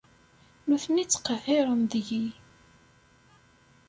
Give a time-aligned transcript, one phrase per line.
[0.67, 2.25] Nutni ttqehhiren deg-i.